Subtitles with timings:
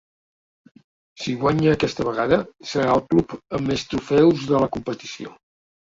[1.25, 2.39] Si guanya aquesta vegada,
[2.71, 5.37] serà el club amb més trofeus de la competició.